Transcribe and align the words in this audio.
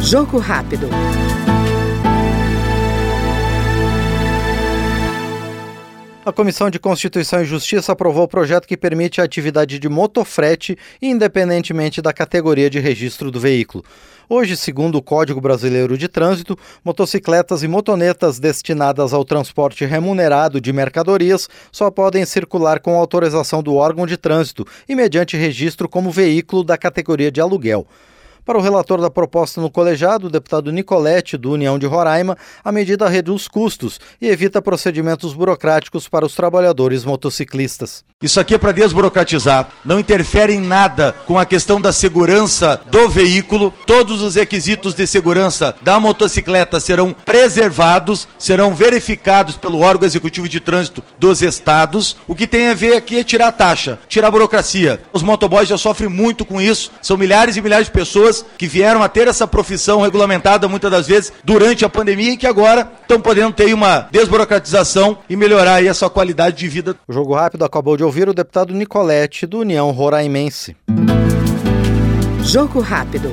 Jogo 0.00 0.38
rápido. 0.38 0.88
A 6.26 6.32
Comissão 6.32 6.70
de 6.70 6.78
Constituição 6.78 7.42
e 7.42 7.44
Justiça 7.44 7.92
aprovou 7.92 8.24
o 8.24 8.28
projeto 8.28 8.66
que 8.66 8.78
permite 8.78 9.20
a 9.20 9.24
atividade 9.24 9.78
de 9.78 9.88
motofrete, 9.90 10.78
independentemente 11.02 12.00
da 12.00 12.14
categoria 12.14 12.70
de 12.70 12.78
registro 12.78 13.30
do 13.30 13.38
veículo. 13.38 13.84
Hoje, 14.26 14.56
segundo 14.56 14.96
o 14.96 15.02
Código 15.02 15.38
Brasileiro 15.38 15.98
de 15.98 16.08
Trânsito, 16.08 16.58
motocicletas 16.82 17.62
e 17.62 17.68
motonetas 17.68 18.38
destinadas 18.38 19.12
ao 19.12 19.22
transporte 19.22 19.84
remunerado 19.84 20.62
de 20.62 20.72
mercadorias 20.72 21.46
só 21.70 21.90
podem 21.90 22.24
circular 22.24 22.80
com 22.80 22.96
autorização 22.96 23.62
do 23.62 23.74
órgão 23.74 24.06
de 24.06 24.16
trânsito 24.16 24.66
e 24.88 24.94
mediante 24.94 25.36
registro 25.36 25.90
como 25.90 26.10
veículo 26.10 26.64
da 26.64 26.78
categoria 26.78 27.30
de 27.30 27.40
aluguel. 27.40 27.86
Para 28.44 28.58
o 28.58 28.60
relator 28.60 29.00
da 29.00 29.08
proposta 29.08 29.58
no 29.58 29.70
colegiado, 29.70 30.26
o 30.26 30.30
deputado 30.30 30.70
Nicolete, 30.70 31.38
do 31.38 31.50
União 31.50 31.78
de 31.78 31.86
Roraima, 31.86 32.36
a 32.62 32.70
medida 32.70 33.08
reduz 33.08 33.48
custos 33.48 33.98
e 34.20 34.28
evita 34.28 34.60
procedimentos 34.60 35.32
burocráticos 35.32 36.08
para 36.08 36.26
os 36.26 36.34
trabalhadores 36.34 37.06
motociclistas. 37.06 38.04
Isso 38.22 38.38
aqui 38.38 38.54
é 38.54 38.58
para 38.58 38.72
desburocratizar, 38.72 39.70
não 39.82 39.98
interfere 39.98 40.52
em 40.52 40.60
nada 40.60 41.14
com 41.26 41.38
a 41.38 41.46
questão 41.46 41.80
da 41.80 41.90
segurança 41.90 42.80
do 42.90 43.08
veículo. 43.08 43.72
Todos 43.86 44.20
os 44.20 44.34
requisitos 44.34 44.92
de 44.92 45.06
segurança 45.06 45.74
da 45.80 45.98
motocicleta 45.98 46.78
serão 46.80 47.14
preservados, 47.24 48.28
serão 48.38 48.74
verificados 48.74 49.56
pelo 49.56 49.80
órgão 49.80 50.06
executivo 50.06 50.50
de 50.50 50.60
trânsito 50.60 51.02
dos 51.18 51.40
estados. 51.40 52.16
O 52.28 52.34
que 52.34 52.46
tem 52.46 52.68
a 52.68 52.74
ver 52.74 52.94
aqui 52.94 53.18
é 53.18 53.24
tirar 53.24 53.48
a 53.48 53.52
taxa, 53.52 53.98
tirar 54.06 54.28
a 54.28 54.30
burocracia. 54.30 55.00
Os 55.14 55.22
motoboys 55.22 55.68
já 55.68 55.78
sofrem 55.78 56.10
muito 56.10 56.44
com 56.44 56.60
isso, 56.60 56.90
são 57.00 57.16
milhares 57.16 57.56
e 57.56 57.62
milhares 57.62 57.86
de 57.86 57.92
pessoas 57.92 58.33
pessoas 58.34 58.44
que 58.58 58.66
vieram 58.66 59.02
a 59.02 59.08
ter 59.08 59.28
essa 59.28 59.46
profissão 59.46 60.00
regulamentada 60.00 60.66
muitas 60.66 60.90
das 60.90 61.06
vezes 61.06 61.32
durante 61.44 61.84
a 61.84 61.88
pandemia 61.88 62.32
e 62.32 62.36
que 62.36 62.46
agora 62.46 62.90
estão 63.02 63.20
podendo 63.20 63.52
ter 63.52 63.72
uma 63.72 64.08
desburocratização 64.10 65.18
e 65.28 65.36
melhorar 65.36 65.74
aí 65.74 65.88
a 65.88 65.94
sua 65.94 66.10
qualidade 66.10 66.56
de 66.56 66.68
vida. 66.68 66.96
O 67.06 67.12
Jogo 67.12 67.34
Rápido 67.34 67.64
acabou 67.64 67.96
de 67.96 68.02
ouvir 68.02 68.28
o 68.28 68.34
deputado 68.34 68.74
Nicolete, 68.74 69.46
do 69.46 69.60
União 69.60 69.90
Roraimense. 69.90 70.76
Jogo 72.42 72.80
Rápido. 72.80 73.30